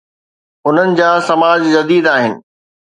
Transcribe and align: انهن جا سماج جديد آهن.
انهن 0.67 0.95
جا 1.01 1.11
سماج 1.29 1.61
جديد 1.77 2.07
آهن. 2.17 2.39